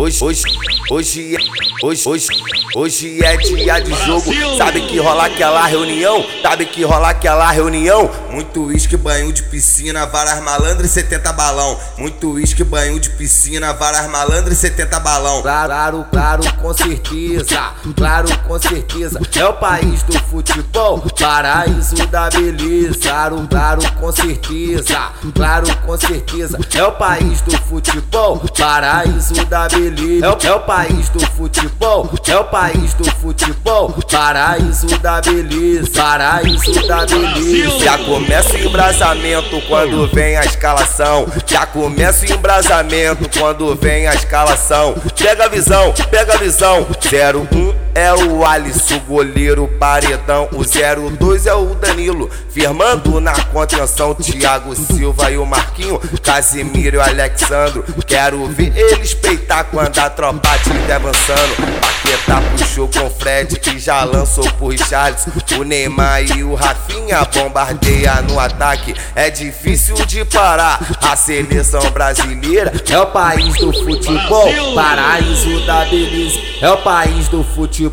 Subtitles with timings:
[0.00, 0.42] hoje, hoje,
[0.90, 1.36] hoje,
[1.82, 2.26] hoje, hoje,
[2.74, 4.32] hoje é dia de jogo.
[4.56, 6.24] Sabe que rola aquela reunião?
[6.42, 8.10] Sabe que rola aquela reunião?
[8.30, 11.78] Muito uísque, banho de piscina, várias malandras e 70 balão.
[11.98, 15.42] Muito uísque, banho de piscina, várias malandras e 70 balão.
[15.42, 17.72] Claro, claro, com certeza.
[17.96, 19.20] Claro, com certeza.
[19.36, 23.00] É o país do futebol, paraíso da beleza.
[23.00, 25.10] Claro, claro, com certeza.
[25.34, 26.58] Claro, com certeza.
[26.74, 30.26] É o país do futebol, paraíso da beleza.
[30.26, 35.90] É o, é o país do futebol, é o país do futebol, paraíso da beleza,
[35.96, 37.78] paraíso da beleza.
[37.82, 41.26] Já começa o embrasamento quando vem a escalação.
[41.46, 44.94] Já começa o embrasamento quando vem a escalação.
[45.18, 46.86] Pega a visão, pega a visão.
[46.90, 50.48] 01 é o Alisson, goleiro paredão.
[50.52, 54.14] O 02 é o Danilo, firmando na contenção.
[54.14, 57.84] Thiago Silva e o Marquinho, Casimiro e o Alexandro.
[58.06, 61.80] Quero ver eles peitar quando a tropa tiver avançando.
[61.80, 65.30] Paquetá puxou com o Fred, que já lançou pro Richarlison.
[65.58, 68.94] O Neymar e o Rafinha bombardeia no ataque.
[69.14, 72.72] É difícil de parar a seleção brasileira.
[72.88, 76.38] É o país do futebol, paraíso da beleza.
[76.60, 77.89] É o país do futebol,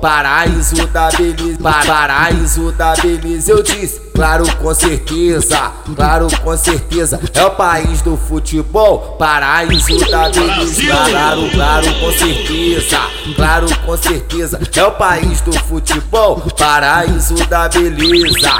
[0.00, 1.58] paraíso da beleza.
[1.62, 4.00] Paraíso da beleza, eu disse.
[4.14, 7.20] Claro, com certeza, claro, com certeza.
[7.34, 10.82] É o país do futebol, paraíso da beleza.
[11.10, 13.00] Claro, claro, com certeza,
[13.34, 14.60] claro, com certeza.
[14.74, 18.50] É o país do futebol, paraíso da beleza.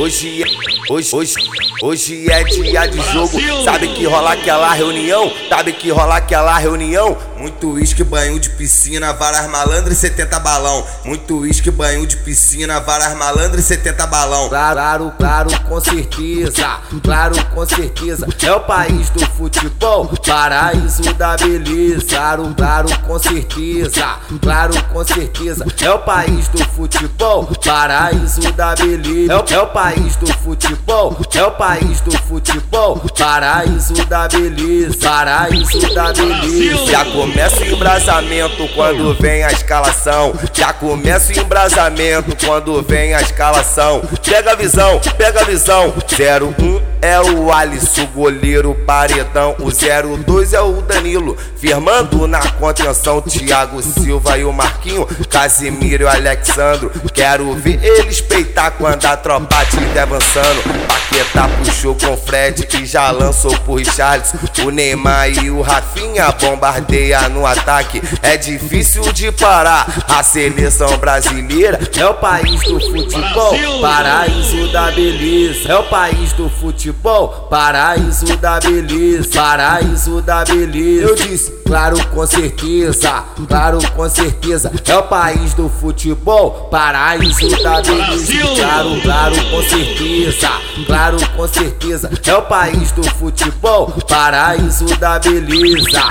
[0.00, 1.34] Hoje, hoje, é, hoje, hoje,
[1.82, 3.38] hoje é dia de jogo.
[3.64, 5.30] Sabe que rola aquela reunião?
[5.48, 7.16] Sabe que rola aquela reunião?
[7.36, 10.86] Muito uísque, banho de piscina, várias malandras e 70 balão.
[11.04, 14.48] Muito uísque, banho de piscina, várias malandras e 70 balão.
[14.48, 16.78] Claro, claro, com certeza.
[17.02, 18.26] Claro, com certeza.
[18.42, 22.06] É o país do futebol, paraíso da beleza.
[22.06, 24.18] Claro, claro, com certeza.
[24.42, 25.66] Claro, com certeza.
[25.80, 29.32] É o país do futebol, paraíso da beleza.
[29.32, 34.96] É o, é o país do futebol, é o país do futebol, paraíso da beleza.
[34.98, 36.86] Paraíso da beleza.
[36.86, 40.32] Já começa o embrasamento quando vem a escalação.
[40.52, 44.02] Já começa o embrasamento quando vem a escalação.
[44.24, 45.92] Pega a visão, pega a visão.
[45.92, 49.56] 01 é o Alisson, goleiro paredão.
[49.58, 53.20] O 02 é o Danilo, firmando na contenção.
[53.22, 56.90] Thiago Silva e o Marquinho, Casimiro e o Alexandro.
[57.12, 60.62] Quero ver eles peitar quando a tropa tiver avançando.
[60.86, 64.38] Paquetá puxou com o Fred, que já lançou pro Richarlison.
[64.64, 68.00] O Neymar e o Rafinha bombardeia no ataque.
[68.22, 71.80] É difícil de parar a seleção brasileira.
[71.96, 75.68] É o país do futebol, paraíso da beleza.
[75.68, 79.28] É o país do futebol, paraíso da beleza.
[79.34, 81.08] Paraíso da beleza.
[81.08, 83.24] Eu disse, claro, com certeza.
[83.48, 84.72] Claro, com certeza.
[84.86, 88.32] É o país do futebol, paraíso da beleza.
[88.56, 90.50] Claro, claro, com certeza.
[90.86, 92.10] Claro, com certeza.
[92.26, 96.02] É o país do futebol, paraíso da beleza.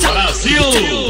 [0.00, 1.03] Brasil!